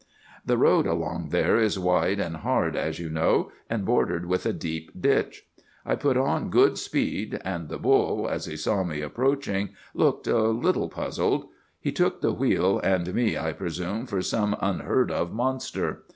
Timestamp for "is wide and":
1.59-2.37